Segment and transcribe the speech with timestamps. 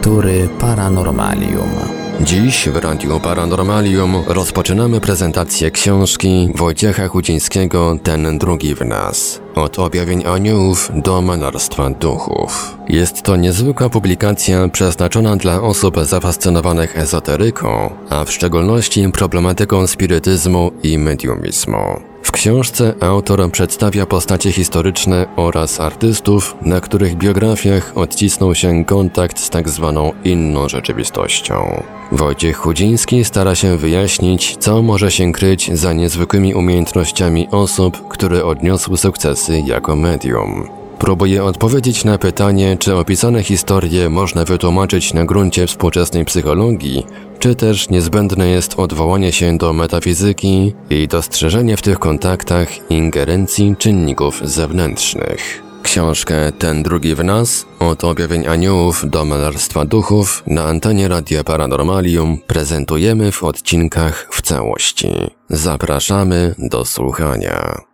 [0.00, 1.70] lektury Paranormalium.
[2.20, 9.40] Dziś w Radiu Paranormalium rozpoczynamy prezentację książki Wojciecha Chudzińskiego Ten drugi w nas.
[9.54, 12.76] Od objawień aniołów do malarstwa duchów.
[12.88, 20.98] Jest to niezwykła publikacja przeznaczona dla osób zafascynowanych ezoteryką, a w szczególności problematyką spirytyzmu i
[20.98, 22.09] mediumizmu.
[22.30, 29.50] W książce autor przedstawia postacie historyczne oraz artystów, na których biografiach odcisnął się kontakt z
[29.50, 31.82] tak zwaną inną rzeczywistością.
[32.12, 38.96] Wojciech Chudziński stara się wyjaśnić, co może się kryć za niezwykłymi umiejętnościami osób, które odniosły
[38.96, 40.79] sukcesy jako medium.
[41.00, 47.06] Próbuje odpowiedzieć na pytanie, czy opisane historie można wytłumaczyć na gruncie współczesnej psychologii,
[47.38, 54.40] czy też niezbędne jest odwołanie się do metafizyki i dostrzeżenie w tych kontaktach ingerencji czynników
[54.44, 55.62] zewnętrznych.
[55.82, 62.38] Książkę Ten drugi w nas, od objawień aniołów do malarstwa duchów na antenie Radia Paranormalium
[62.46, 65.10] prezentujemy w odcinkach w całości.
[65.48, 67.89] Zapraszamy do słuchania.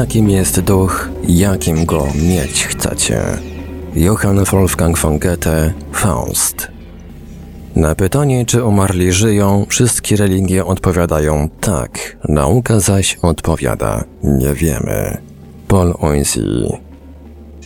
[0.00, 3.22] Takim jest duch, jakim go mieć chcecie.
[3.94, 6.68] Johann Wolfgang von Goethe, Faust.
[7.76, 15.18] Na pytanie, czy umarli żyją, wszystkie religie odpowiadają tak, nauka zaś odpowiada nie wiemy.
[15.68, 16.68] Paul Oisy.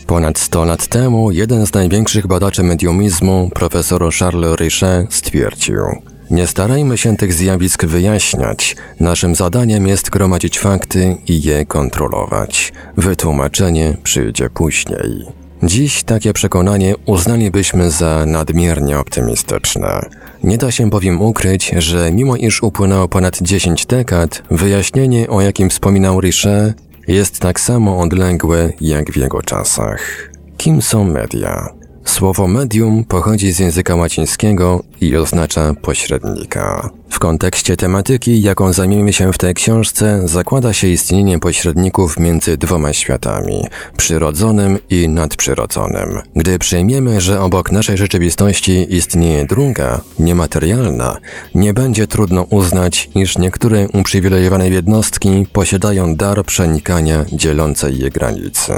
[0.07, 5.83] Ponad 100 lat temu jeden z największych badaczy mediumizmu, profesor Charles Richet, stwierdził–
[6.31, 8.75] nie starajmy się tych zjawisk wyjaśniać.
[8.99, 12.73] Naszym zadaniem jest gromadzić fakty i je kontrolować.
[12.97, 15.25] Wytłumaczenie przyjdzie później.
[15.63, 20.09] Dziś takie przekonanie uznalibyśmy za nadmiernie optymistyczne.
[20.43, 25.69] Nie da się bowiem ukryć, że mimo iż upłynęło ponad 10 dekad, wyjaśnienie, o jakim
[25.69, 26.73] wspominał Richet,
[27.07, 30.29] jest tak samo odległe jak w jego czasach.
[30.57, 31.74] Kim są media?
[32.05, 36.89] Słowo medium pochodzi z języka łacińskiego i oznacza pośrednika.
[37.09, 42.93] W kontekście tematyki, jaką zajmiemy się w tej książce, zakłada się istnienie pośredników między dwoma
[42.93, 43.67] światami
[43.97, 46.21] przyrodzonym i nadprzyrodzonym.
[46.35, 51.17] Gdy przyjmiemy, że obok naszej rzeczywistości istnieje druga, niematerialna,
[51.55, 58.73] nie będzie trudno uznać, iż niektóre uprzywilejowane jednostki posiadają dar przenikania dzielącej je granicy.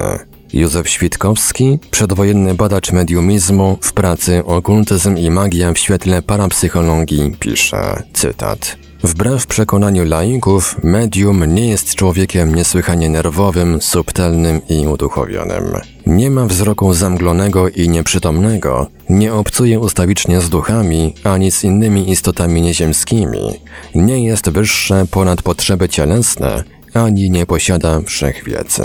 [0.53, 8.77] Józef Świtkowski, przedwojenny badacz mediumizmu w pracy Okultyzm i magia w świetle parapsychologii pisze, cytat.
[9.03, 15.63] Wbrew przekonaniu laików, medium nie jest człowiekiem niesłychanie nerwowym, subtelnym i uduchowionym.
[16.05, 22.61] Nie ma wzroku zamglonego i nieprzytomnego, nie obcuje ustawicznie z duchami ani z innymi istotami
[22.61, 23.59] nieziemskimi,
[23.95, 28.83] nie jest wyższe ponad potrzeby cielesne, ani nie posiada wszechwiedzy.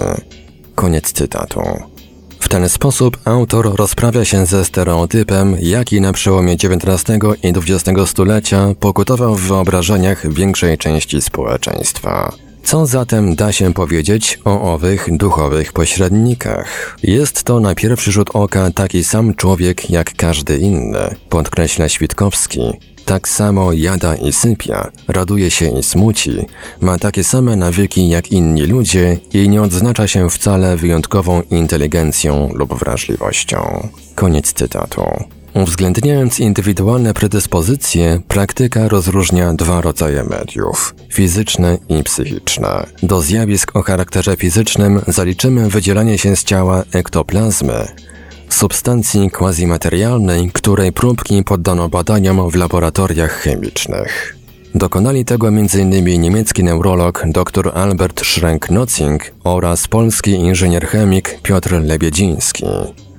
[0.82, 1.60] Koniec cytatu.
[2.40, 8.74] W ten sposób autor rozprawia się ze stereotypem, jaki na przełomie XIX i XX stulecia
[8.80, 12.32] pokutował w wyobrażeniach większej części społeczeństwa.
[12.64, 16.96] Co zatem da się powiedzieć o owych duchowych pośrednikach?
[17.02, 22.60] Jest to na pierwszy rzut oka taki sam człowiek jak każdy inny, podkreśla Świtkowski,
[23.04, 26.46] tak samo jada i sypia, raduje się i smuci,
[26.80, 32.74] ma takie same nawyki jak inni ludzie i nie odznacza się wcale wyjątkową inteligencją lub
[32.78, 33.88] wrażliwością.
[34.14, 35.02] Koniec cytatu.
[35.54, 42.86] Uwzględniając indywidualne predyspozycje, praktyka rozróżnia dwa rodzaje mediów fizyczne i psychiczne.
[43.02, 47.88] Do zjawisk o charakterze fizycznym zaliczymy wydzielanie się z ciała ektoplazmy,
[48.54, 54.36] substancji quasi-materialnej, której próbki poddano badaniom w laboratoriach chemicznych.
[54.74, 56.20] Dokonali tego m.in.
[56.20, 62.64] niemiecki neurolog dr Albert Schrenk-Notzing oraz polski inżynier-chemik Piotr Lebiedziński.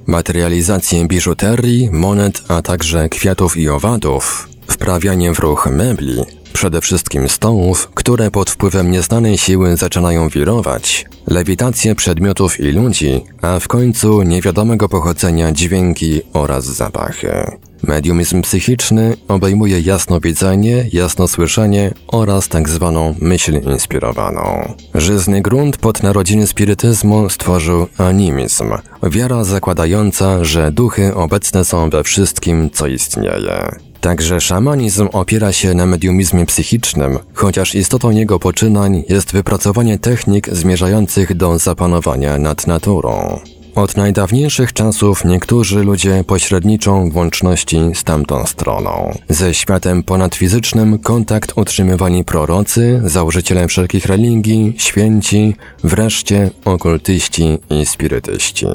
[0.08, 6.24] Materializację biżuterii, monet, a także kwiatów i owadów, wprawianie w ruch mebli,
[6.64, 13.60] przede wszystkim stołów, które pod wpływem nieznanej siły zaczynają wirować, lewitację przedmiotów i ludzi, a
[13.60, 17.58] w końcu niewiadomego pochodzenia dźwięki oraz zapachy.
[17.84, 24.74] Mediumizm psychiczny obejmuje jasnowidzenie, jasnosłyszenie oraz tak zwaną myśl inspirowaną.
[24.96, 28.72] Żyzny grunt pod narodziny spirytyzmu stworzył animizm,
[29.04, 33.93] wiara zakładająca, że duchy obecne są we wszystkim, co istnieje.
[34.04, 41.36] Także szamanizm opiera się na mediumizmie psychicznym, chociaż istotą jego poczynań jest wypracowanie technik zmierzających
[41.36, 43.40] do zapanowania nad naturą.
[43.76, 49.18] Od najdawniejszych czasów niektórzy ludzie pośredniczą w łączności z tamtą stroną.
[49.30, 58.66] Ze światem ponadfizycznym kontakt utrzymywali prorocy, założyciele wszelkich religii, święci, wreszcie okultyści i spirytyści.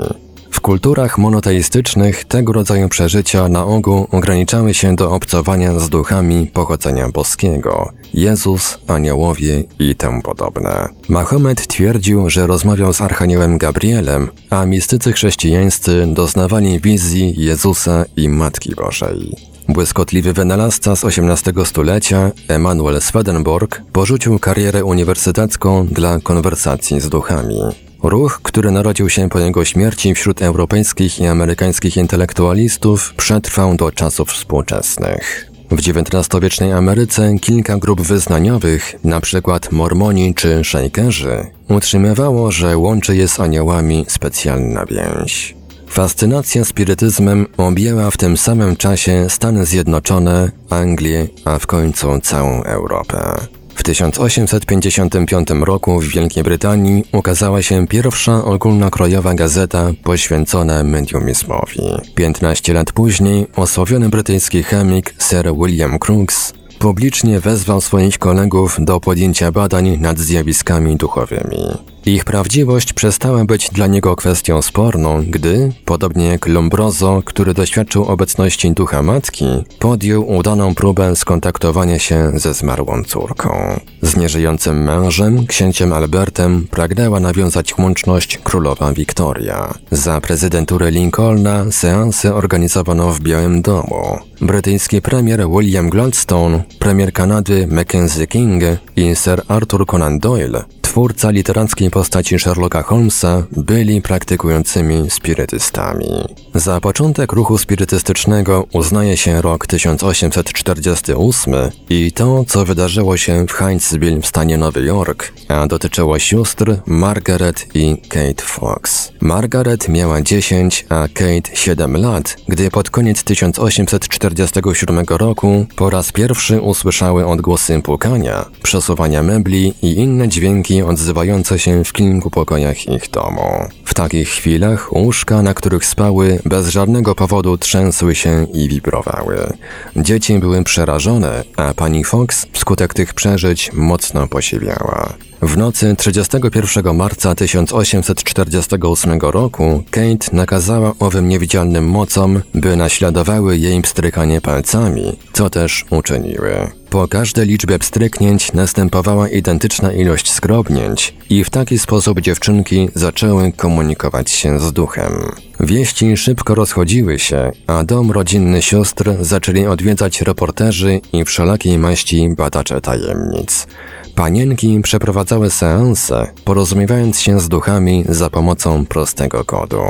[0.58, 7.08] W kulturach monoteistycznych tego rodzaju przeżycia na ogół ograniczały się do obcowania z duchami pochodzenia
[7.08, 10.88] boskiego, Jezus, aniołowie i tym podobne.
[11.08, 18.74] Mahomet twierdził, że rozmawiał z archaniołem Gabrielem, a mistycy chrześcijańscy doznawali wizji Jezusa i Matki
[18.74, 19.36] Bożej.
[19.68, 27.87] Błyskotliwy wynalazca z XVIII stulecia, Emanuel Swedenborg, porzucił karierę uniwersytecką dla konwersacji z duchami.
[28.02, 34.28] Ruch, który narodził się po jego śmierci wśród europejskich i amerykańskich intelektualistów, przetrwał do czasów
[34.28, 35.50] współczesnych.
[35.70, 39.58] W XIX-wiecznej Ameryce kilka grup wyznaniowych, np.
[39.70, 45.56] mormoni czy szejkerzy, utrzymywało, że łączy je z aniołami specjalna więź.
[45.88, 53.36] Fascynacja spirytyzmem objęła w tym samym czasie Stany Zjednoczone, Anglię, a w końcu całą Europę.
[53.78, 61.80] W 1855 roku w Wielkiej Brytanii ukazała się pierwsza ogólnokrojowa gazeta poświęcona mediumizmowi.
[62.14, 69.52] 15 lat później osławiony brytyjski chemik Sir William Crookes publicznie wezwał swoich kolegów do podjęcia
[69.52, 71.58] badań nad zjawiskami duchowymi.
[72.06, 78.70] Ich prawdziwość przestała być dla niego kwestią sporną, gdy, podobnie jak Lombroso, który doświadczył obecności
[78.70, 79.44] ducha matki,
[79.78, 83.80] podjął udaną próbę skontaktowania się ze zmarłą córką.
[84.02, 89.74] Z nieżyjącym mężem, księciem Albertem, pragnęła nawiązać łączność królowa Wiktoria.
[89.90, 94.18] Za prezydentury Lincolna seansy organizowano w Białym Domu.
[94.40, 98.62] Brytyjski premier William Gladstone, premier Kanady Mackenzie King
[98.96, 106.06] i Sir Arthur Conan Doyle twórca literackiej postaci Sherlocka Holmesa byli praktykującymi spirytystami.
[106.54, 111.54] Za początek ruchu spirytystycznego uznaje się rok 1848
[111.90, 117.66] i to, co wydarzyło się w Huntsville w stanie Nowy Jork, a dotyczyło sióstr Margaret
[117.74, 119.12] i Kate Fox.
[119.20, 126.60] Margaret miała 10, a Kate 7 lat, gdy pod koniec 1847 roku po raz pierwszy
[126.60, 133.68] usłyszały odgłosy pukania, przesuwania mebli i inne dźwięki odzywające się w kilku pokojach ich domu.
[133.84, 139.52] W takich chwilach łóżka, na których spały, bez żadnego powodu trzęsły się i wibrowały.
[139.96, 145.14] Dzieci były przerażone, a pani Fox wskutek tych przeżyć mocno posiewiała.
[145.42, 154.40] W nocy 31 marca 1848 roku Kate nakazała owym niewidzialnym mocom, by naśladowały jej pstrykanie
[154.40, 156.70] palcami, co też uczyniły.
[156.90, 164.30] Po każdej liczbie pstryknięć następowała identyczna ilość skrobnięć i w taki sposób dziewczynki zaczęły komunikować
[164.30, 165.12] się z duchem.
[165.60, 172.80] Wieści szybko rozchodziły się, a dom rodzinny sióstr zaczęli odwiedzać reporterzy i wszelakiej maści badacze
[172.80, 173.66] tajemnic.
[174.14, 179.82] Panienki przeprowadzały seanse, porozumiewając się z duchami za pomocą prostego kodu.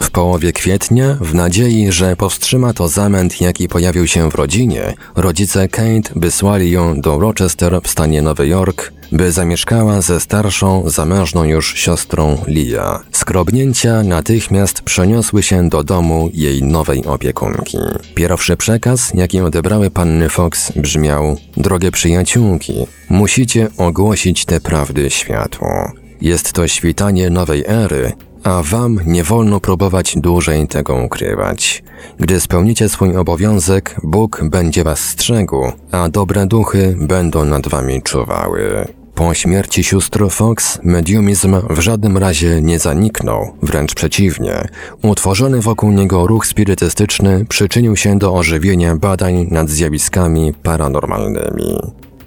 [0.00, 5.68] W połowie kwietnia, w nadziei, że powstrzyma to zamęt, jaki pojawił się w rodzinie, rodzice
[5.68, 11.74] Kate wysłali ją do Rochester w stanie Nowy Jork, by zamieszkała ze starszą, zamężną już
[11.74, 13.00] siostrą Lia.
[13.12, 17.78] Skrobnięcia natychmiast przeniosły się do domu jej nowej opiekunki.
[18.14, 25.68] Pierwszy przekaz, jaki odebrały panny Fox, brzmiał: Drogie przyjaciółki, musicie ogłosić te prawdy światłu.
[26.20, 28.12] Jest to świtanie nowej ery,
[28.44, 31.84] a wam nie wolno próbować dłużej tego ukrywać.
[32.18, 38.88] Gdy spełnicie swój obowiązek, Bóg będzie was strzegł, a dobre duchy będą nad wami czuwały.
[39.14, 44.68] Po śmierci sióstr Fox mediumizm w żadnym razie nie zaniknął, wręcz przeciwnie.
[45.02, 51.78] Utworzony wokół niego ruch spirytystyczny przyczynił się do ożywienia badań nad zjawiskami paranormalnymi.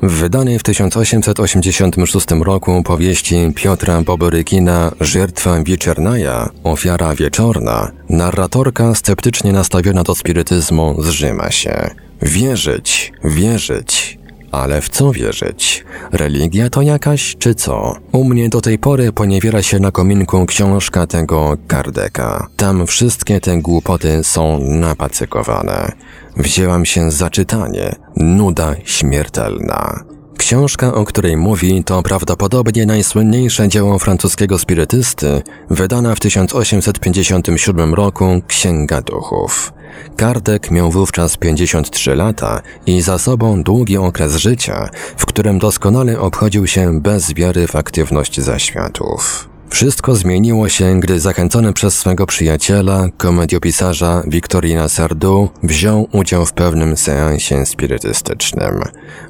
[0.01, 10.03] W wydanej w 1886 roku powieści Piotra Boborykina Żertwa Wieczernaja, Ofiara Wieczorna, narratorka sceptycznie nastawiona
[10.03, 11.89] do spirytyzmu zrzyma się.
[12.21, 14.19] Wierzyć, wierzyć,
[14.51, 15.85] Ale w co wierzyć?
[16.11, 17.95] Religia to jakaś, czy co?
[18.11, 22.47] U mnie do tej pory poniewiera się na kominku książka tego Kardeka.
[22.57, 25.91] Tam wszystkie te głupoty są napacykowane.
[26.37, 27.95] Wzięłam się za czytanie.
[28.15, 30.03] Nuda śmiertelna.
[30.47, 39.01] Książka, o której mówi, to prawdopodobnie najsłynniejsze dzieło francuskiego spirytysty, wydana w 1857 roku Księga
[39.01, 39.73] Duchów.
[40.15, 46.67] Kardek miał wówczas 53 lata i za sobą długi okres życia, w którym doskonale obchodził
[46.67, 49.46] się bez wiary w aktywność zaświatów.
[49.69, 56.97] Wszystko zmieniło się, gdy zachęcony przez swego przyjaciela, komediopisarza Wiktorina Sardu, wziął udział w pewnym
[56.97, 58.81] seansie spirytystycznym.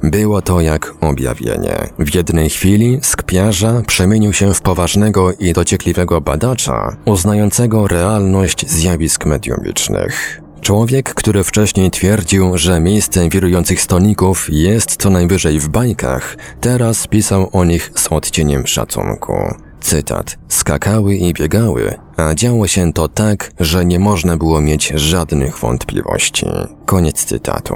[0.02, 1.76] Było to jak objawienie.
[1.98, 9.26] W jednej chwili z kpiarza przemienił się w poważnego i dociekliwego badacza, uznającego realność zjawisk
[9.26, 10.40] mediumicznych.
[10.60, 17.48] Człowiek, który wcześniej twierdził, że miejsce wirujących stolników jest co najwyżej w bajkach, teraz pisał
[17.52, 19.34] o nich z odcieniem szacunku.
[19.80, 20.38] Cytat.
[20.48, 26.46] Skakały i biegały, a działo się to tak, że nie można było mieć żadnych wątpliwości.
[26.86, 27.74] Koniec cytatu.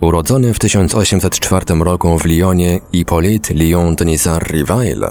[0.00, 5.04] Urodzony w 1804 roku w Lyonie Hippolyte Lyon Denisard Rivail,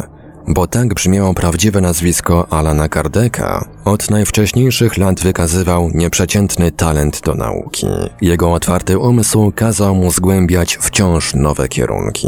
[0.48, 7.88] bo tak brzmiało prawdziwe nazwisko Alana Kardeka, od najwcześniejszych lat wykazywał nieprzeciętny talent do nauki.
[8.22, 12.28] Jego otwarty umysł kazał mu zgłębiać wciąż nowe kierunki.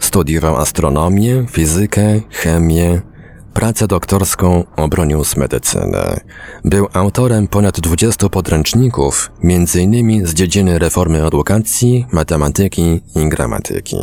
[0.00, 3.00] Studiował astronomię, fizykę, chemię,
[3.54, 6.20] Pracę doktorską obronił z medycyny.
[6.64, 10.26] Był autorem ponad 20 podręczników, m.in.
[10.26, 13.96] z dziedziny reformy edukacji, matematyki i gramatyki.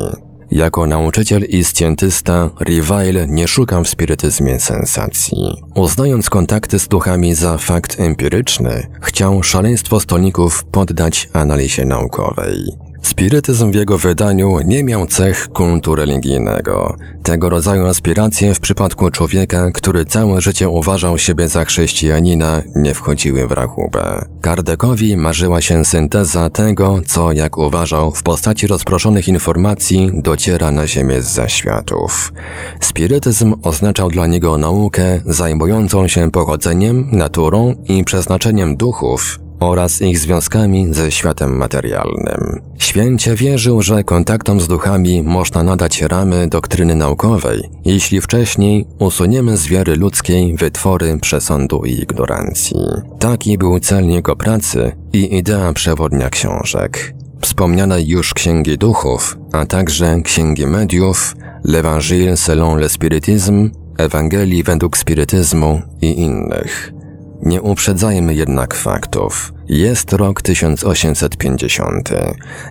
[0.51, 5.55] Jako nauczyciel i scjentysta, Rivail nie szukał w spirytyzmie sensacji.
[5.75, 12.88] Uznając kontakty z duchami za fakt empiryczny, chciał szaleństwo stolników poddać analizie naukowej.
[13.01, 16.95] Spirytyzm w jego wydaniu nie miał cech kultu religijnego.
[17.23, 23.47] Tego rodzaju aspiracje w przypadku człowieka, który całe życie uważał siebie za chrześcijanina, nie wchodziły
[23.47, 24.25] w rachubę.
[24.41, 31.21] Kardekowi marzyła się synteza tego, co, jak uważał, w postaci rozproszonych informacji dociera na ziemię
[31.21, 32.33] z zaświatów.
[32.79, 40.93] Spirytyzm oznaczał dla niego naukę zajmującą się pochodzeniem, naturą i przeznaczeniem duchów, oraz ich związkami
[40.93, 42.61] ze światem materialnym.
[42.77, 49.67] Święcie wierzył, że kontaktom z duchami można nadać ramy doktryny naukowej, jeśli wcześniej usuniemy z
[49.67, 52.77] wiary ludzkiej wytwory przesądu i ignorancji.
[53.19, 57.13] Taki był cel jego pracy i idea przewodnia książek.
[57.41, 61.35] Wspomniane już księgi duchów, a także księgi mediów,
[61.65, 66.93] L'Evangile selon le Spiritisme, Ewangelii według spirytyzmu i innych.
[67.41, 69.53] Nie uprzedzajmy jednak faktów.
[69.69, 72.09] Jest rok 1850.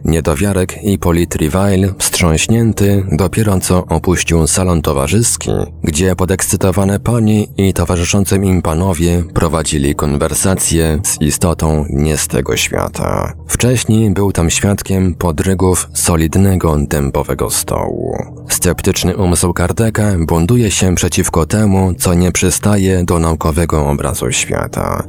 [0.04, 5.50] Niedowiarek Hippolyte Rivail, wstrząśnięty, dopiero co opuścił salon towarzyski,
[5.82, 13.32] gdzie podekscytowane pani i towarzyszącym im panowie prowadzili konwersację z istotą nie z tego świata.
[13.48, 18.16] Wcześniej był tam świadkiem podrygów solidnego dębowego stołu.
[18.48, 25.02] Sceptyczny umysł Kardeka buntuje się przeciwko temu, co nie przystaje do naukowego obrazu świata.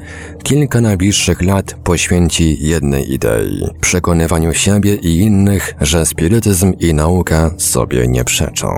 [0.43, 8.07] Kilka najbliższych lat poświęci jednej idei przekonywaniu siebie i innych, że spirytyzm i nauka sobie
[8.07, 8.69] nie przeczą.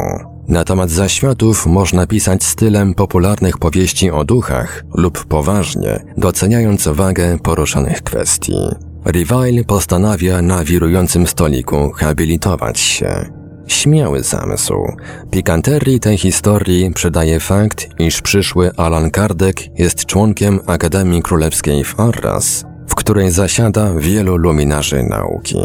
[0.47, 8.01] Na temat zaświatów można pisać stylem popularnych powieści o duchach lub poważnie, doceniając wagę poruszanych
[8.01, 8.57] kwestii.
[9.05, 13.25] Rivail postanawia na wirującym stoliku habilitować się.
[13.67, 14.75] Śmiały zamysł.
[15.31, 22.65] Pikanterii tej historii przydaje fakt, iż przyszły Alan Kardec jest członkiem Akademii Królewskiej w Arras,
[22.91, 25.55] w której zasiada wielu luminarzy nauki.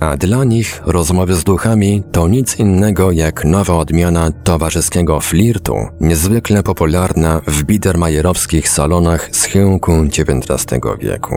[0.00, 6.62] A dla nich rozmowy z duchami to nic innego jak nowa odmiana towarzyskiego flirtu, niezwykle
[6.62, 11.36] popularna w biedermajerowskich salonach schyłku XIX wieku.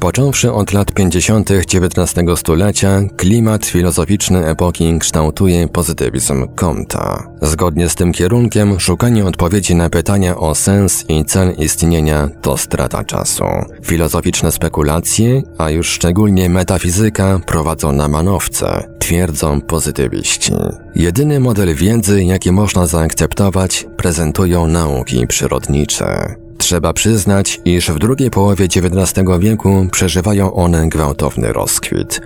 [0.00, 1.50] Począwszy od lat 50.
[1.50, 7.28] XIX stulecia, klimat filozoficzny epoki kształtuje pozytywizm Comta.
[7.42, 13.04] Zgodnie z tym kierunkiem, szukanie odpowiedzi na pytania o sens i cel istnienia to strata
[13.04, 13.44] czasu.
[13.82, 20.52] Filozoficzne spekulacje, a już szczególnie metafizyka, prowadzą na manowce, twierdzą pozytywiści.
[20.94, 26.34] Jedyny model wiedzy, jaki można zaakceptować, prezentują nauki przyrodnicze.
[26.58, 32.20] Trzeba przyznać, iż w drugiej połowie XIX wieku przeżywają one gwałtowny rozkwit.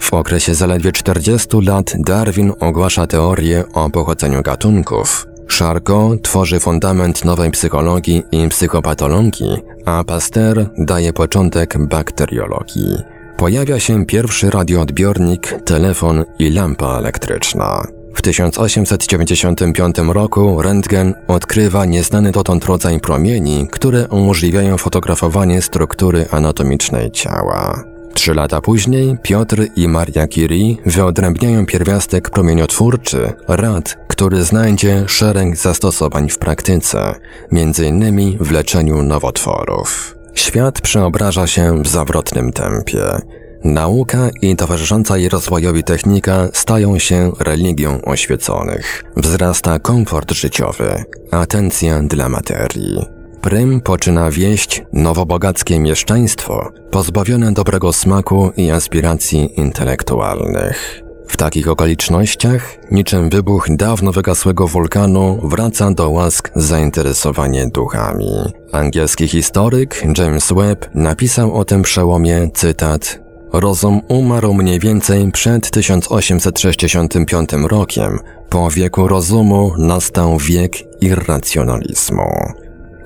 [0.00, 5.26] W okresie zaledwie 40 lat Darwin ogłasza teorię o pochodzeniu gatunków.
[5.58, 12.96] Charcot tworzy fundament nowej psychologii i psychopatologii, a Pasteur daje początek bakteriologii.
[13.36, 17.99] pojawia się pierwszy radioodbiornik, telefon i lampa elektryczna.
[18.20, 27.84] W 1895 roku Röntgen odkrywa nieznany dotąd rodzaj promieni, które umożliwiają fotografowanie struktury anatomicznej ciała.
[28.14, 36.28] Trzy lata później Piotr i Maria Curie wyodrębniają pierwiastek promieniotwórczy, rad, który znajdzie szereg zastosowań
[36.28, 37.14] w praktyce,
[37.52, 38.38] m.in.
[38.40, 40.16] w leczeniu nowotworów.
[40.34, 43.20] Świat przeobraża się w zawrotnym tempie.
[43.64, 49.04] Nauka i towarzysząca jej rozwojowi technika stają się religią oświeconych.
[49.16, 53.06] Wzrasta komfort życiowy, atencja dla materii.
[53.40, 61.02] Prym poczyna wieść nowobogackie mieszczaństwo, pozbawione dobrego smaku i aspiracji intelektualnych.
[61.28, 68.30] W takich okolicznościach, niczym wybuch dawno wygasłego wulkanu, wraca do łask zainteresowanie duchami.
[68.72, 77.50] Angielski historyk James Webb napisał o tym przełomie cytat Rozum umarł mniej więcej przed 1865
[77.68, 78.18] rokiem.
[78.48, 82.22] Po wieku rozumu nastał wiek irracjonalizmu.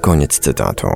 [0.01, 0.89] Koniec cytatu.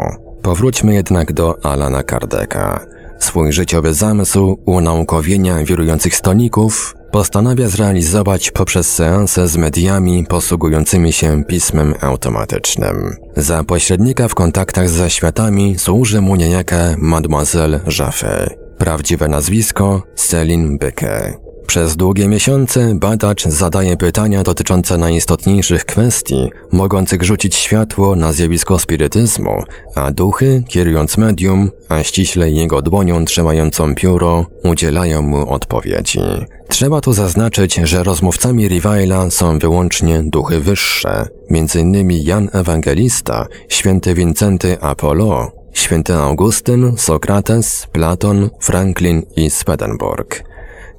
[0.42, 2.86] Powróćmy jednak do Alana Kardeka.
[3.18, 11.94] Swój życiowy zamysł unaukowienia wirujących stoników postanawia zrealizować poprzez seanse z mediami posługującymi się pismem
[12.00, 13.16] automatycznym.
[13.36, 18.67] Za pośrednika w kontaktach ze światami służy mu niejaka Mademoiselle Jaffe.
[18.78, 21.38] Prawdziwe nazwisko Celine Byke.
[21.66, 29.62] Przez długie miesiące badacz zadaje pytania dotyczące najistotniejszych kwestii, mogących rzucić światło na zjawisko spirytyzmu,
[29.94, 36.20] a duchy, kierując medium, a ściśle jego dłonią trzymającą pióro, udzielają mu odpowiedzi.
[36.68, 42.10] Trzeba tu zaznaczyć, że rozmówcami Rivaila są wyłącznie duchy wyższe, m.in.
[42.10, 50.44] Jan Ewangelista, święty Wincenty Apollo, święty Augustyn, Sokrates, Platon, Franklin i Swedenborg.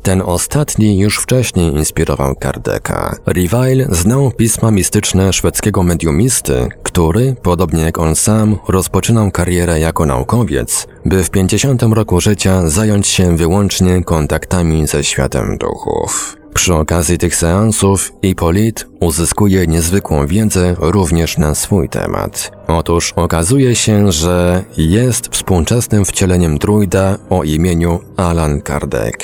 [0.03, 3.15] Ten ostatni już wcześniej inspirował Kardeka.
[3.27, 10.87] Rivale znał pisma mistyczne szwedzkiego mediumisty, który, podobnie jak on sam, rozpoczynał karierę jako naukowiec,
[11.05, 16.38] by w 50 roku życia zająć się wyłącznie kontaktami ze światem duchów.
[16.53, 22.51] Przy okazji tych seansów Ipolit uzyskuje niezwykłą wiedzę również na swój temat.
[22.67, 29.15] Otóż okazuje się, że jest współczesnym wcieleniem druida o imieniu Alan Kardec.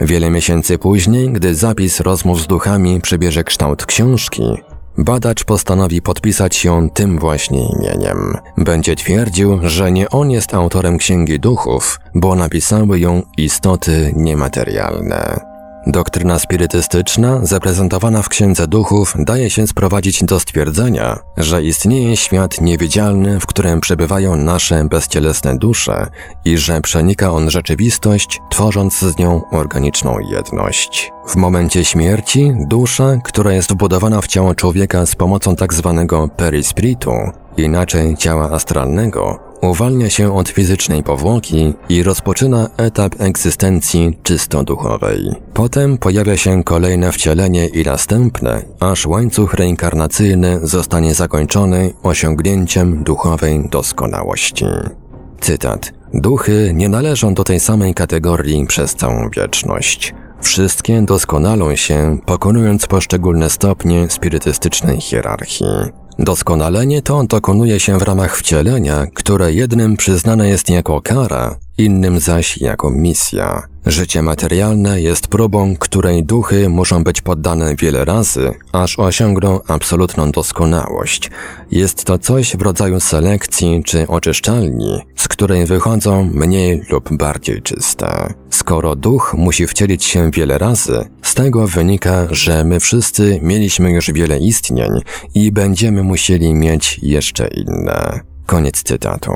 [0.00, 4.42] Wiele miesięcy później, gdy zapis rozmów z duchami przybierze kształt książki,
[4.98, 8.36] badacz postanowi podpisać ją tym właśnie imieniem.
[8.58, 15.51] Będzie twierdził, że nie on jest autorem Księgi Duchów, bo napisały ją istoty niematerialne.
[15.86, 23.40] Doktryna spirytystyczna, zaprezentowana w Księdze Duchów, daje się sprowadzić do stwierdzenia, że istnieje świat niewidzialny,
[23.40, 26.06] w którym przebywają nasze bezcielesne dusze
[26.44, 31.12] i że przenika on rzeczywistość, tworząc z nią organiczną jedność.
[31.28, 36.06] W momencie śmierci dusza, która jest wbudowana w ciało człowieka z pomocą tzw.
[36.08, 37.12] Tak perispiritu,
[37.56, 45.32] inaczej ciała astralnego, uwalnia się od fizycznej powłoki i rozpoczyna etap egzystencji czysto duchowej.
[45.54, 54.64] Potem pojawia się kolejne wcielenie i następne, aż łańcuch reinkarnacyjny zostanie zakończony osiągnięciem duchowej doskonałości.
[55.40, 55.92] Cytat.
[56.14, 60.14] Duchy nie należą do tej samej kategorii przez całą wieczność.
[60.40, 66.01] Wszystkie doskonalą się, pokonując poszczególne stopnie spirytystycznej hierarchii.
[66.18, 72.58] Doskonalenie to dokonuje się w ramach wcielenia, które jednym przyznane jest jako kara, innym zaś
[72.58, 73.71] jako misja.
[73.86, 81.30] Życie materialne jest próbą, której duchy muszą być poddane wiele razy, aż osiągną absolutną doskonałość.
[81.70, 88.34] Jest to coś w rodzaju selekcji czy oczyszczalni, z której wychodzą mniej lub bardziej czyste.
[88.50, 94.12] Skoro duch musi wcielić się wiele razy, z tego wynika, że my wszyscy mieliśmy już
[94.12, 94.92] wiele istnień
[95.34, 98.20] i będziemy musieli mieć jeszcze inne.
[98.46, 99.32] Koniec cytatu.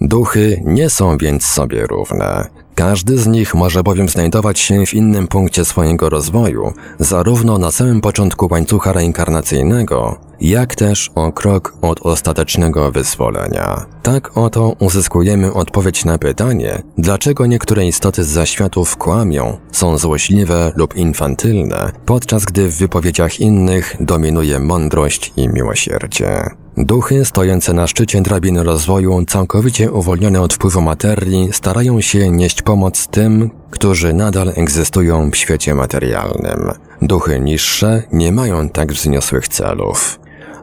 [0.00, 2.59] Duchy nie są więc sobie równe.
[2.80, 8.00] Każdy z nich może bowiem znajdować się w innym punkcie swojego rozwoju, zarówno na samym
[8.00, 13.86] początku łańcucha reinkarnacyjnego, jak też o krok od ostatecznego wyzwolenia.
[14.02, 20.96] Tak oto uzyskujemy odpowiedź na pytanie, dlaczego niektóre istoty z zaświatów kłamią, są złośliwe lub
[20.96, 26.44] infantylne, podczas gdy w wypowiedziach innych dominuje mądrość i miłosierdzie.
[26.84, 33.06] Duchy stojące na szczycie drabiny rozwoju, całkowicie uwolnione od wpływu materii, starają się nieść pomoc
[33.06, 36.70] tym, którzy nadal egzystują w świecie materialnym.
[37.02, 40.20] Duchy niższe nie mają tak wzniosłych celów.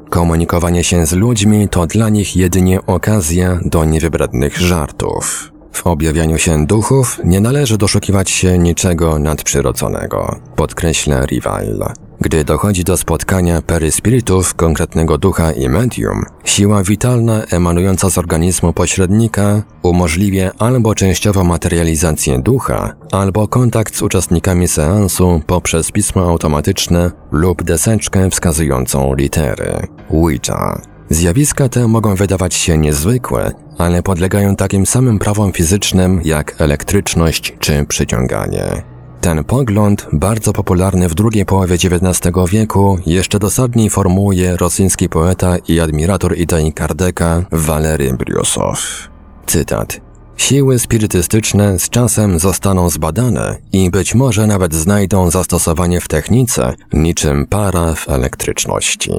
[0.09, 5.51] Komunikowanie się z ludźmi to dla nich jedynie okazja do niewybrednych żartów.
[5.71, 12.06] W objawianiu się duchów nie należy doszukiwać się niczego nadprzyrodzonego, podkreśla Rivale.
[12.21, 19.63] Gdy dochodzi do spotkania peryspiritów konkretnego ducha i medium, siła witalna emanująca z organizmu pośrednika
[19.83, 28.29] umożliwia albo częściową materializację ducha, albo kontakt z uczestnikami seansu poprzez pismo automatyczne lub deseczkę
[28.29, 29.87] wskazującą litery.
[30.11, 30.81] Ouija.
[31.09, 37.85] Zjawiska te mogą wydawać się niezwykłe, ale podlegają takim samym prawom fizycznym jak elektryczność czy
[37.85, 38.96] przyciąganie.
[39.21, 45.79] Ten pogląd, bardzo popularny w drugiej połowie XIX wieku, jeszcze dosadniej formułuje rosyjski poeta i
[45.79, 49.09] admirator idei Kardeka Walery Briusow.
[49.45, 50.01] Cytat.
[50.37, 57.45] Siły spirytystyczne z czasem zostaną zbadane i być może nawet znajdą zastosowanie w technice, niczym
[57.45, 59.11] para w elektryczności.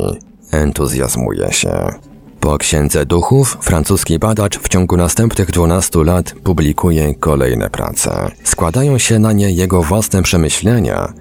[0.52, 1.94] Entuzjazmuje się.
[2.40, 8.30] Po Księdze Duchów francuski badacz w ciągu następnych 12 lat publikuje kolejne prace.
[8.44, 11.12] Składają się na nie jego własne przemyślenia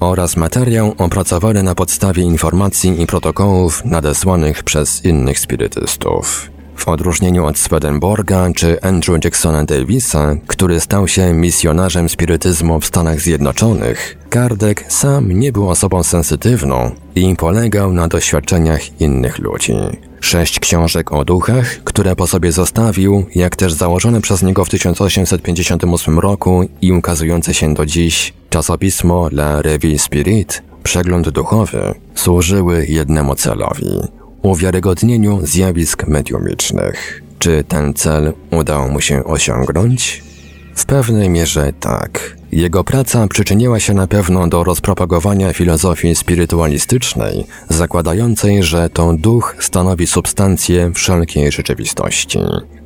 [0.00, 6.50] oraz materiał opracowany na podstawie informacji i protokołów nadesłanych przez innych spirytystów.
[6.76, 13.20] W odróżnieniu od Swedenborga czy Andrew Jacksona Davisa, który stał się misjonarzem spirytyzmu w Stanach
[13.20, 19.74] Zjednoczonych, Kardec sam nie był osobą sensytywną i polegał na doświadczeniach innych ludzi.
[20.20, 26.18] Sześć książek o duchach, które po sobie zostawił, jak też założone przez niego w 1858
[26.18, 34.00] roku i ukazujące się do dziś czasopismo La Revue Spirit, przegląd duchowy, służyły jednemu celowi
[34.42, 37.22] uwiarygodnieniu zjawisk mediumicznych.
[37.38, 40.22] Czy ten cel udało mu się osiągnąć?
[40.74, 42.39] W pewnej mierze tak.
[42.52, 50.06] Jego praca przyczyniła się na pewno do rozpropagowania filozofii spirytualistycznej, zakładającej, że to duch stanowi
[50.06, 52.38] substancję wszelkiej rzeczywistości.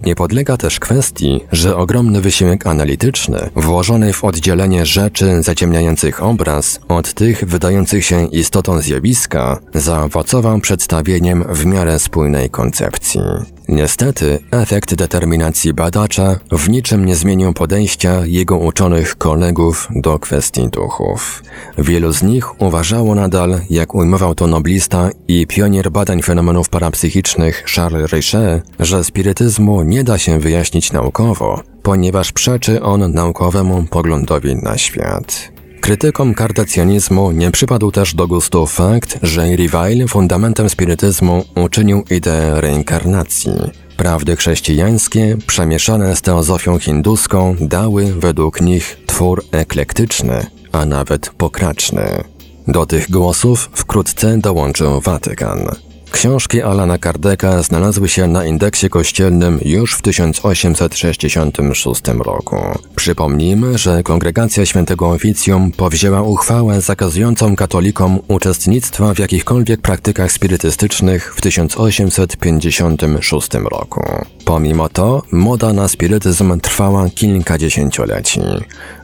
[0.06, 7.14] Nie podlega też kwestii, że ogromny wysiłek analityczny, włożony w oddzielenie rzeczy zaciemniających obraz od
[7.14, 13.20] tych wydających się istotą zjawiska, zaowocował przedstawieniem w miarę spójnej koncepcji.
[13.68, 19.53] Niestety, efekt determinacji badacza w niczym nie zmienił podejścia jego uczonych kolegów
[19.90, 21.42] do kwestii duchów.
[21.78, 28.12] Wielu z nich uważało nadal, jak ujmował to noblista i pionier badań fenomenów parapsychicznych Charles
[28.12, 35.52] Richet, że spirytyzmu nie da się wyjaśnić naukowo, ponieważ przeczy on naukowemu poglądowi na świat.
[35.80, 43.52] Krytykom kardecjanizmu nie przypadł też do gustu fakt, że Rivale fundamentem spirytyzmu uczynił ideę reinkarnacji.
[43.96, 52.24] Prawdy chrześcijańskie, przemieszane z teozofią hinduską, dały według nich twór eklektyczny, a nawet pokraczny.
[52.68, 55.68] Do tych głosów wkrótce dołączył Watykan.
[56.14, 62.56] Książki Alana Kardeka znalazły się na indeksie kościelnym już w 1866 roku.
[62.96, 71.40] Przypomnijmy, że Kongregacja Świętego Oficjum powzięła uchwałę zakazującą katolikom uczestnictwa w jakichkolwiek praktykach spirytystycznych w
[71.40, 74.02] 1856 roku.
[74.44, 78.40] Pomimo to, moda na spirytyzm trwała kilka dziesięcioleci.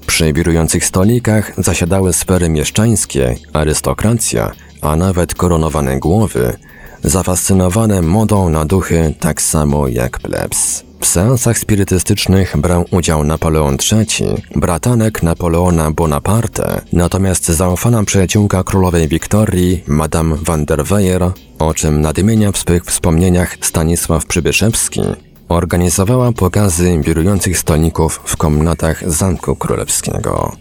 [0.06, 6.56] Przy wirujących stolikach zasiadały sfery mieszczańskie, arystokracja, a nawet koronowane głowy,
[7.04, 10.84] zafascynowane modą na duchy tak samo jak plebs.
[11.00, 19.84] W seansach spirytystycznych brał udział Napoleon III, bratanek Napoleona Bonaparte, natomiast zaufana przyjaciółka królowej Wiktorii,
[19.86, 25.00] Madame van der Weyer, o czym nadmienia w swych wspomnieniach Stanisław Przybyszewski,
[25.48, 30.52] organizowała pokazy wirujących stolników w komnatach Zamku Królewskiego.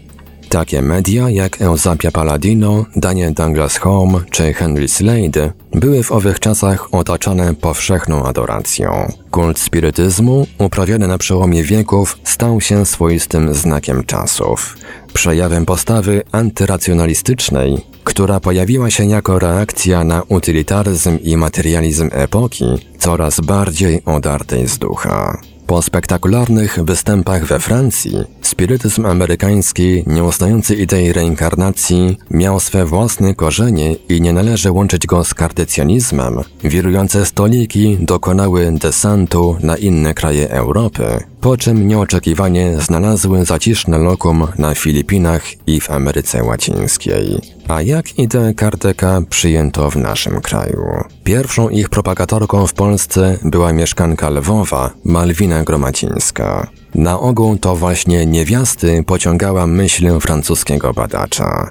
[0.50, 6.94] Takie media jak Eusapia Palladino, Daniel Douglas Home czy Henry Slade były w owych czasach
[6.94, 9.12] otaczane powszechną adoracją.
[9.30, 14.76] Kult spirytyzmu, uprawiany na przełomie wieków, stał się swoistym znakiem czasów,
[15.12, 22.64] przejawem postawy antyracjonalistycznej, która pojawiła się jako reakcja na utylitaryzm i materializm epoki,
[22.98, 25.40] coraz bardziej odartej z ducha.
[25.70, 34.20] Po spektakularnych występach we Francji, spirytyzm amerykański, nieuznający idei reinkarnacji, miał swe własne korzenie i
[34.20, 36.40] nie należy łączyć go z kardycjanizmem.
[36.64, 41.04] Wirujące stoliki dokonały desantu na inne kraje Europy,
[41.40, 47.40] po czym nieoczekiwanie znalazły zaciszne lokum na Filipinach i w Ameryce Łacińskiej.
[47.70, 50.84] A jak ideę Kardeka przyjęto w naszym kraju?
[51.24, 56.66] Pierwszą ich propagatorką w Polsce była mieszkanka Lwowa, Malwina Gromacińska.
[56.94, 61.70] Na ogół to właśnie niewiasty pociągała myśl francuskiego badacza.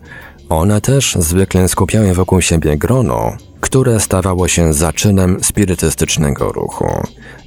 [0.49, 6.87] One też zwykle skupiały wokół siebie grono, które stawało się zaczynem spirytystycznego ruchu.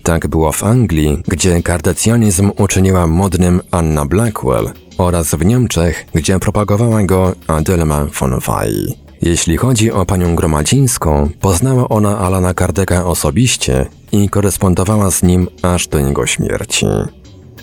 [0.02, 7.02] Tak było w Anglii, gdzie kardecjanizm uczyniła modnym Anna Blackwell oraz w Niemczech, gdzie propagowała
[7.02, 8.94] go Adelma von Wey.
[9.22, 15.88] Jeśli chodzi o panią Gromadzińską, poznała ona Alana Kardeka osobiście i korespondowała z nim aż
[15.88, 16.86] do jego śmierci.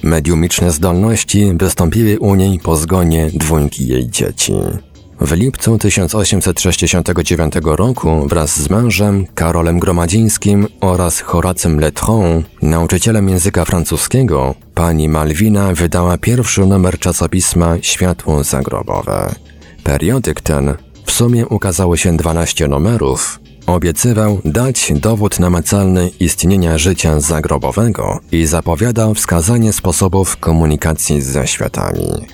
[0.04, 4.54] Mediumiczne zdolności wystąpiły u niej po zgonie dwójki jej dzieci.
[5.21, 14.55] W lipcu 1869 roku wraz z mężem Karolem Gromadzińskim oraz Horacem Letron, nauczycielem języka francuskiego,
[14.73, 19.36] pani Malwina wydała pierwszy numer czasopisma Światło Zagrobowe.
[19.84, 28.19] Periodyk ten w sumie ukazało się 12 numerów, obiecywał dać dowód namacalny istnienia życia zagrobowego
[28.32, 32.27] i zapowiadał wskazanie sposobów komunikacji ze światami.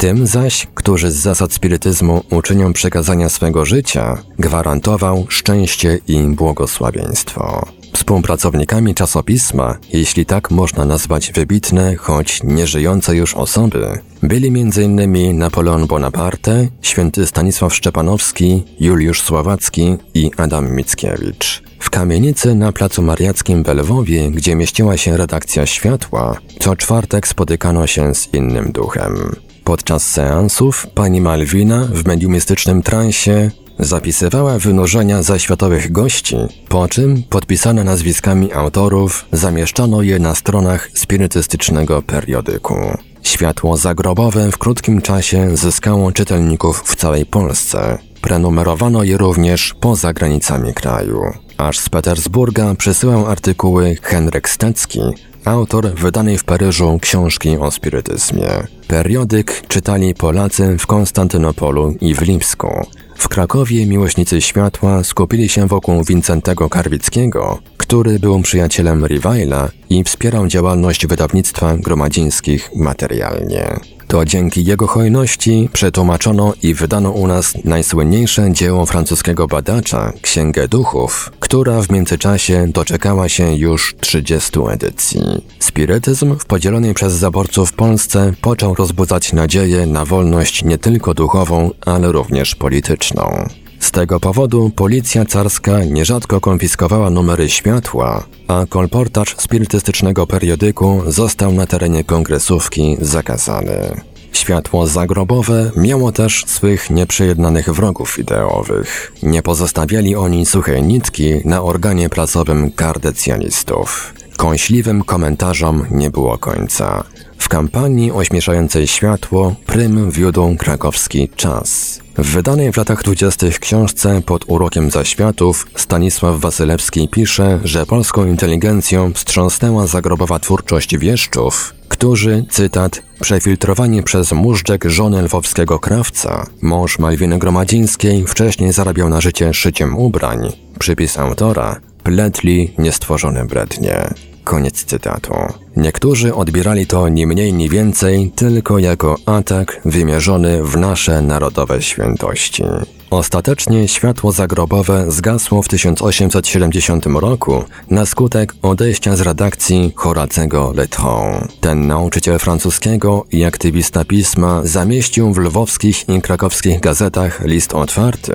[0.00, 7.66] Tym zaś, którzy z zasad spirytyzmu uczynią przekazania swego życia, gwarantował szczęście i błogosławieństwo.
[7.92, 15.38] Współpracownikami czasopisma, jeśli tak można nazwać wybitne, choć nieżyjące już osoby, byli m.in.
[15.38, 21.62] Napoleon Bonaparte, święty Stanisław Szczepanowski, Juliusz Słowacki i Adam Mickiewicz.
[21.78, 27.86] W kamienicy na Placu Mariackim w Lwowie, gdzie mieściła się redakcja Światła, co czwartek spotykano
[27.86, 29.36] się z innym duchem.
[29.70, 36.36] Podczas seansów pani Malwina w mediumistycznym transie zapisywała wynurzenia zaświatowych gości,
[36.68, 42.74] po czym podpisane nazwiskami autorów zamieszczano je na stronach spirytystycznego periodyku.
[43.22, 47.98] Światło zagrobowe w krótkim czasie zyskało czytelników w całej Polsce.
[48.20, 51.20] Prenumerowano je również poza granicami kraju.
[51.56, 55.00] Aż z Petersburga przysyłał artykuły Henryk Stecki,
[55.44, 58.48] autor wydanej w Paryżu książki o spirytyzmie.
[58.88, 62.86] Periodyk czytali Polacy w Konstantynopolu i w Lipsku.
[63.16, 70.46] W Krakowie miłośnicy światła skupili się wokół Wincentego Karwickiego, który był przyjacielem Rivaila i wspierał
[70.46, 73.80] działalność wydawnictwa gromadzińskich materialnie.
[74.10, 81.32] To dzięki jego hojności przetłumaczono i wydano u nas najsłynniejsze dzieło francuskiego badacza, Księgę Duchów,
[81.40, 85.20] która w międzyczasie doczekała się już 30 edycji.
[85.58, 92.12] Spirytyzm w podzielonej przez zaborców Polsce począł rozbudzać nadzieję na wolność nie tylko duchową, ale
[92.12, 93.48] również polityczną.
[93.80, 101.66] Z tego powodu policja carska nierzadko konfiskowała numery światła, a kolportaż spirytystycznego periodyku został na
[101.66, 104.00] terenie kongresówki zakazany.
[104.32, 109.12] Światło zagrobowe miało też swych nieprzejednanych wrogów ideowych.
[109.22, 114.14] Nie pozostawiali oni suchej nitki na organie pracowym kardecjanistów.
[114.36, 117.04] Kąśliwym komentarzom nie było końca.
[117.40, 122.00] W kampanii ośmieszającej światło prym wiódł krakowski czas.
[122.18, 129.12] W wydanej w latach dwudziestych książce pod urokiem zaświatów Stanisław Wasylewski pisze, że polską inteligencją
[129.12, 138.26] wstrząsnęła zagrobowa twórczość wieszczów, którzy, cytat, przefiltrowani przez móżdżek żony lwowskiego krawca, mąż Malwiny Gromadzińskiej
[138.26, 144.14] wcześniej zarabiał na życie szyciem ubrań, przypis autora, pletli niestworzone brednie.
[144.50, 145.34] Koniec cytatu.
[145.76, 152.64] Niektórzy odbierali to ni mniej ni więcej tylko jako atak wymierzony w nasze narodowe świętości.
[153.10, 161.48] Ostatecznie światło zagrobowe zgasło w 1870 roku na skutek odejścia z redakcji Horacego Letron.
[161.60, 168.32] Ten nauczyciel francuskiego i aktywista pisma zamieścił w lwowskich i krakowskich gazetach list otwarty,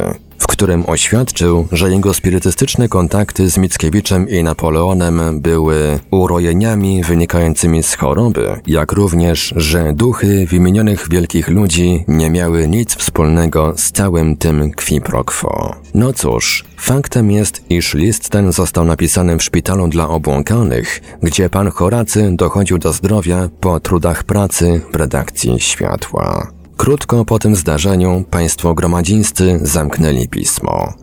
[0.55, 8.59] którym oświadczył, że jego spirytystyczne kontakty z Mickiewiczem i Napoleonem były urojeniami wynikającymi z choroby,
[8.67, 15.01] jak również, że duchy wymienionych wielkich ludzi nie miały nic wspólnego z całym tym qui
[15.01, 15.75] pro quo.
[15.93, 21.71] No cóż, faktem jest, iż list ten został napisany w szpitalu dla obłąkanych, gdzie pan
[21.71, 26.54] Horacy dochodził do zdrowia po trudach pracy w redakcji Światła.
[26.77, 30.93] Krótko po tym zdarzeniu państwo gromadzińscy zamknęli pismo.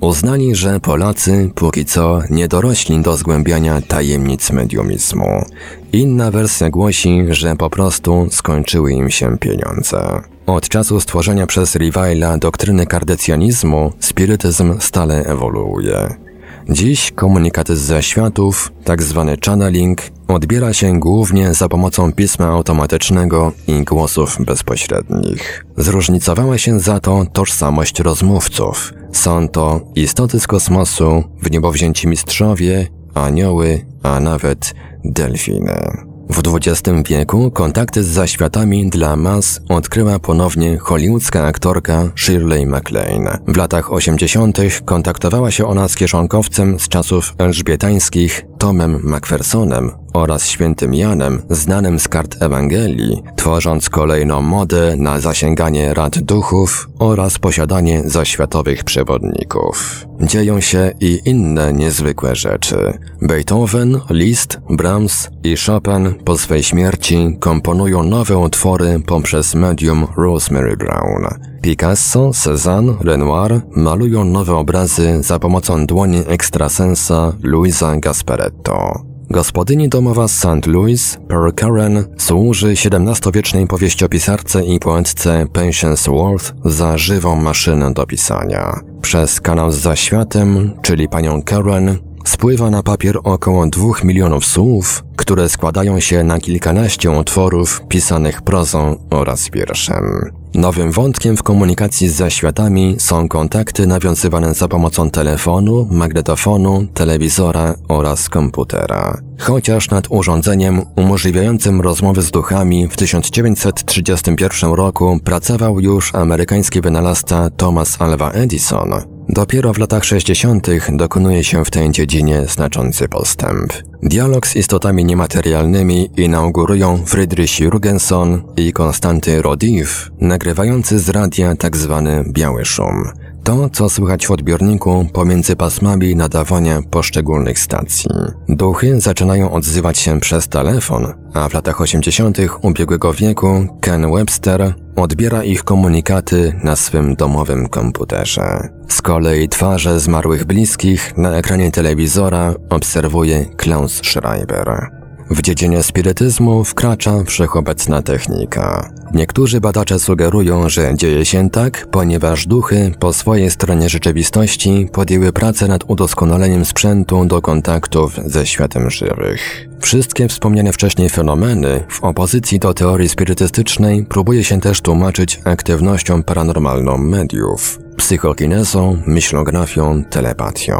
[0.00, 5.44] Uznali, że Polacy póki co nie dorośli do zgłębiania tajemnic mediumizmu.
[5.92, 10.20] Inna wersja głosi, że po prostu skończyły im się pieniądze.
[10.46, 16.25] Od czasu stworzenia przez Rivaila doktryny kardecjanizmu, spirytyzm stale ewoluuje.
[16.68, 23.84] Dziś komunikaty z zaświatów, tak zwany channeling, odbiera się głównie za pomocą pisma automatycznego i
[23.84, 25.64] głosów bezpośrednich.
[25.76, 28.92] Zróżnicowała się za to tożsamość rozmówców.
[29.12, 34.74] Są to istoty z kosmosu, w niebo wzięci mistrzowie, anioły, a nawet
[35.04, 36.15] delfiny.
[36.30, 43.38] W XX wieku kontakty z zaświatami dla mas odkryła ponownie hollywoodzka aktorka Shirley MacLaine.
[43.48, 44.58] W latach 80.
[44.84, 52.08] kontaktowała się ona z kieszonkowcem z czasów elżbietańskich Tomem Macphersonem oraz świętym Janem, znanym z
[52.08, 60.06] kart Ewangelii, tworząc kolejną modę na zasięganie rad duchów oraz posiadanie zaświatowych przewodników.
[60.20, 62.98] Dzieją się i inne niezwykłe rzeczy.
[63.22, 71.26] Beethoven, Liszt, Brahms i Chopin po swej śmierci komponują nowe utwory poprzez medium Rosemary Brown.
[71.66, 79.02] Picasso, Cézanne, Renoir malują nowe obrazy za pomocą dłoni ekstrasensa Luisa Gasparetto.
[79.30, 80.66] Gospodyni domowa St.
[80.66, 88.80] Louis, Pearl Karen, służy XVII-wiecznej powieściopisarce i poetce Patience Worth za żywą maszynę do pisania.
[89.02, 95.48] Przez kanał z zaświatem, czyli panią Karen, spływa na papier około dwóch milionów słów, które
[95.48, 100.30] składają się na kilkanaście utworów pisanych prozą oraz wierszem.
[100.56, 108.28] Nowym wątkiem w komunikacji z zaświatami są kontakty nawiązywane za pomocą telefonu, magnetofonu, telewizora oraz
[108.28, 109.20] komputera.
[109.38, 118.02] Chociaż nad urządzeniem umożliwiającym rozmowy z duchami w 1931 roku pracował już amerykański wynalazca Thomas
[118.02, 120.68] Alva Edison, Dopiero w latach 60.
[120.92, 123.72] dokonuje się w tej dziedzinie znaczący postęp.
[124.02, 132.02] Dialog z istotami niematerialnymi inaugurują Friedrich Jurgenson i Konstanty Rodiv, nagrywający z radia tzw.
[132.04, 133.10] Tak biały szum.
[133.46, 138.10] To, co słychać w odbiorniku pomiędzy pasmami nadawania poszczególnych stacji.
[138.48, 142.38] Duchy zaczynają odzywać się przez telefon, a w latach 80.
[142.62, 148.68] ubiegłego wieku Ken Webster odbiera ich komunikaty na swym domowym komputerze.
[148.88, 154.95] Z kolei twarze zmarłych bliskich na ekranie telewizora obserwuje Klaus Schreiber.
[155.30, 158.90] W dziedzinie spirytyzmu wkracza wszechobecna technika.
[159.14, 165.68] Niektórzy badacze sugerują, że dzieje się tak, ponieważ duchy po swojej stronie rzeczywistości podjęły pracę
[165.68, 169.68] nad udoskonaleniem sprzętu do kontaktów ze światem żywych.
[169.80, 176.98] Wszystkie wspomniane wcześniej fenomeny, w opozycji do teorii spirytystycznej, próbuje się też tłumaczyć aktywnością paranormalną
[176.98, 180.76] mediów, psychokinezą, myślografią, telepatią.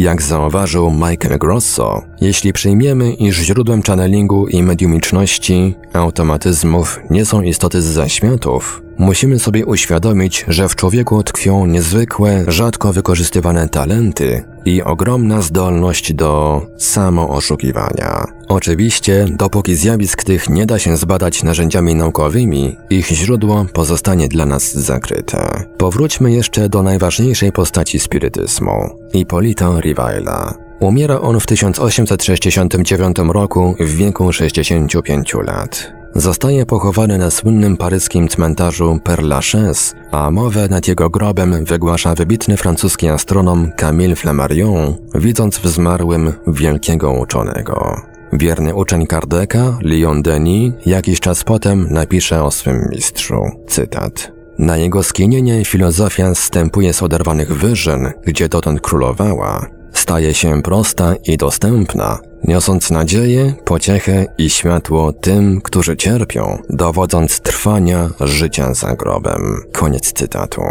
[0.00, 7.82] Jak zauważył Michael Grosso, jeśli przyjmiemy, iż źródłem channelingu i mediumiczności, automatyzmów nie są istoty
[7.82, 15.42] z zaświatów, musimy sobie uświadomić, że w człowieku tkwią niezwykłe, rzadko wykorzystywane talenty i ogromna
[15.42, 18.24] zdolność do samooszukiwania.
[18.48, 24.74] Oczywiście, dopóki zjawisk tych nie da się zbadać narzędziami naukowymi, ich źródło pozostanie dla nas
[24.74, 25.64] zakryte.
[25.78, 30.54] Powróćmy jeszcze do najważniejszej postaci spirytyzmu, Ipolito Rivaila.
[30.80, 35.99] Umiera on w 1869 roku w wieku 65 lat.
[36.14, 42.56] Zostaje pochowany na słynnym paryskim cmentarzu Père Lachaise, a mowę nad jego grobem wygłasza wybitny
[42.56, 48.00] francuski astronom Camille Flammarion, widząc w zmarłym wielkiego uczonego.
[48.32, 53.42] Wierny uczeń Kardeka, Leon Denis, jakiś czas potem napisze o swym mistrzu.
[53.66, 54.32] Cytat.
[54.58, 59.66] Na jego skinienie filozofia zstępuje z oderwanych wyżyn, gdzie dotąd królowała,
[60.00, 68.10] staje się prosta i dostępna, niosąc nadzieję, pociechę i światło tym, którzy cierpią, dowodząc trwania
[68.20, 69.62] życia za grobem.
[69.72, 70.62] Koniec cytatu.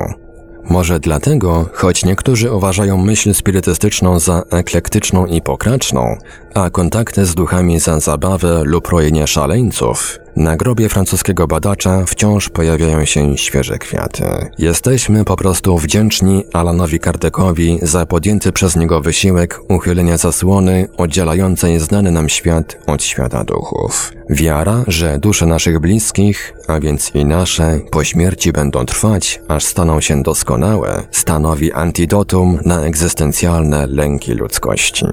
[0.70, 6.18] Może dlatego, choć niektórzy uważają myśl spirytystyczną za eklektyczną i pokraczną,
[6.54, 13.06] a kontakty z duchami za zabawę lub rojenie szaleńców, na grobie francuskiego badacza wciąż pojawiają
[13.06, 14.24] się świeże kwiaty.
[14.58, 22.12] Jesteśmy po prostu wdzięczni Alanowi Kardekowi za podjęty przez niego wysiłek uchylenia zasłony oddzielającej znany
[22.12, 24.12] nam świat od świata duchów.
[24.30, 30.02] Wiara, że dusze naszych bliskich, a więc i nasze, po śmierci będą trwać, aż staną
[30.02, 35.06] się doskonałe, stanowi antidotum na egzystencjalne lęki ludzkości.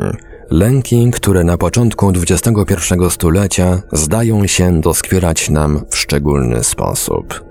[0.50, 2.54] Lęki, które na początku XXI
[3.10, 7.44] stulecia zdają się doskwierać nam w szczególny sposób.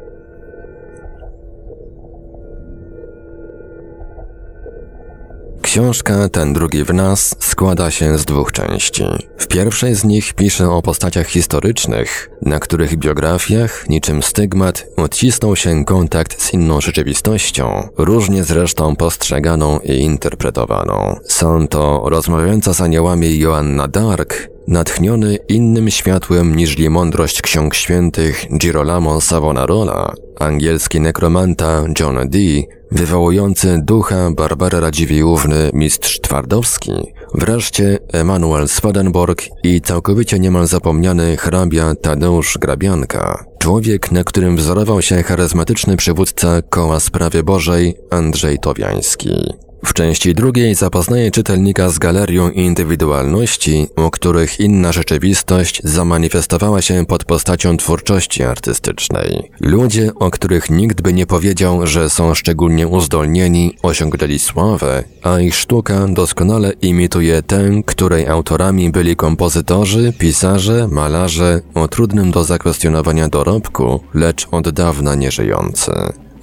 [5.75, 9.03] Książka Ten drugi w nas składa się z dwóch części.
[9.37, 15.85] W pierwszej z nich piszę o postaciach historycznych, na których biografiach, niczym stygmat, odcisnął się
[15.85, 21.19] kontakt z inną rzeczywistością, różnie zresztą postrzeganą i interpretowaną.
[21.27, 29.21] Są to rozmawiająca z aniołami Joanna Dark, natchniony innym światłem niż mądrość ksiąg świętych Girolamo
[29.21, 36.91] Savonarola, angielski nekromanta John Dee, wywołujący ducha Barbary Radziwiłłówny mistrz Twardowski,
[37.33, 45.23] wreszcie Emanuel Swedenborg i całkowicie niemal zapomniany hrabia Tadeusz Grabianka, człowiek, na którym wzorował się
[45.23, 49.53] charyzmatyczny przywódca koła sprawy Bożej Andrzej Towiański.
[49.85, 57.23] W części drugiej zapoznaję czytelnika z galerią indywidualności, u których inna rzeczywistość zamanifestowała się pod
[57.23, 59.51] postacią twórczości artystycznej.
[59.59, 65.55] Ludzie, o których nikt by nie powiedział, że są szczególnie uzdolnieni, osiągnęli sławę, a ich
[65.55, 73.99] sztuka doskonale imituje tę, której autorami byli kompozytorzy, pisarze, malarze o trudnym do zakwestionowania dorobku,
[74.13, 75.91] lecz od dawna nieżyjący.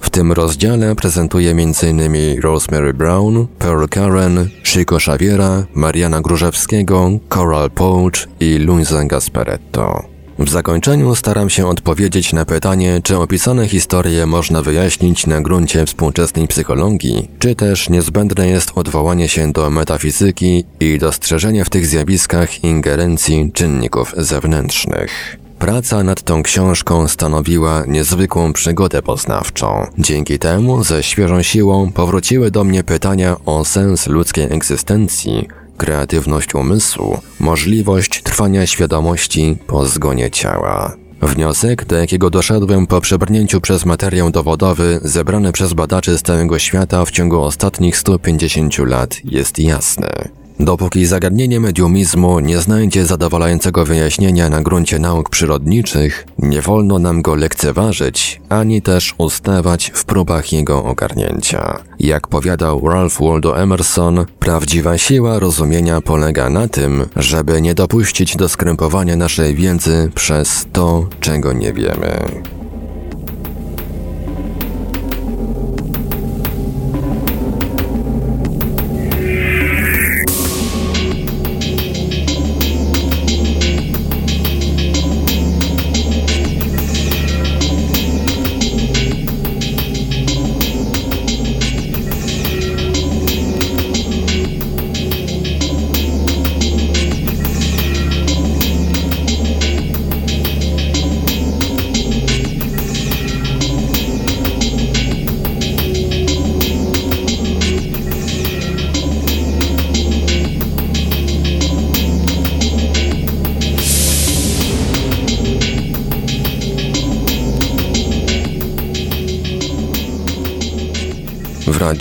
[0.03, 2.41] W tym rozdziale prezentuje m.in.
[2.41, 10.03] Rosemary Brown, Pearl Karen, Chico Xaviera, Mariana Grużewskiego, Coral Poach i Luisa Gasparetto.
[10.39, 16.47] W zakończeniu staram się odpowiedzieć na pytanie, czy opisane historie można wyjaśnić na gruncie współczesnej
[16.47, 23.51] psychologii, czy też niezbędne jest odwołanie się do metafizyki i dostrzeżenie w tych zjawiskach ingerencji
[23.53, 25.42] czynników zewnętrznych.
[25.63, 29.87] Praca nad tą książką stanowiła niezwykłą przygodę poznawczą.
[29.97, 35.47] Dzięki temu ze świeżą siłą powróciły do mnie pytania o sens ludzkiej egzystencji,
[35.77, 40.95] kreatywność umysłu, możliwość trwania świadomości po zgonie ciała.
[41.21, 47.05] Wniosek, do jakiego doszedłem po przebrnięciu przez materiał dowodowy zebrany przez badaczy z całego świata
[47.05, 50.42] w ciągu ostatnich 150 lat jest jasny.
[50.59, 57.35] Dopóki zagadnienie mediumizmu nie znajdzie zadowalającego wyjaśnienia na gruncie nauk przyrodniczych, nie wolno nam go
[57.35, 61.79] lekceważyć, ani też ustawać w próbach jego ogarnięcia.
[61.99, 68.49] Jak powiadał Ralph Waldo Emerson, prawdziwa siła rozumienia polega na tym, żeby nie dopuścić do
[68.49, 72.19] skrępowania naszej wiedzy przez to, czego nie wiemy.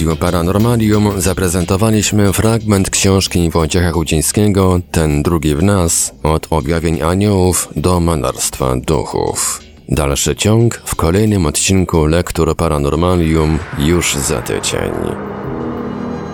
[0.02, 7.68] W Radiu Paranormalium zaprezentowaliśmy fragment książki Wojciecha Chudzińskiego Ten drugi w nas od objawień aniołów
[7.76, 9.62] do malarstwa duchów.
[9.88, 14.92] Dalszy ciąg w kolejnym odcinku Lektur Paranormalium już za tydzień.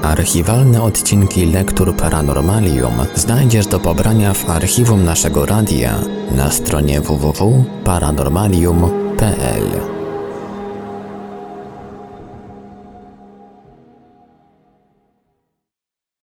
[0.03, 5.95] Archiwalne odcinki Lektur Paranormalium znajdziesz do pobrania w archiwum naszego radia
[6.37, 9.98] na stronie www.paranormalium.pl.